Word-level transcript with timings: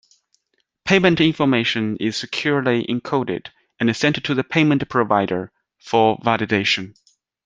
Payment 0.83 1.21
information 1.21 1.95
is 1.99 2.17
securely 2.17 2.83
encoded 2.87 3.49
and 3.79 3.95
sent 3.95 4.15
to 4.23 4.33
the 4.33 4.43
payment 4.43 4.89
provider 4.89 5.51
for 5.77 6.17
validation. 6.21 6.95